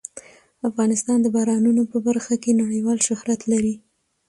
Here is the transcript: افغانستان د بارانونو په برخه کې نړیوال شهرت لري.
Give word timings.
افغانستان 0.69 1.17
د 1.21 1.27
بارانونو 1.35 1.81
په 1.91 1.97
برخه 2.07 2.33
کې 2.43 2.51
نړیوال 2.61 2.97
شهرت 3.07 3.41
لري. 3.51 3.75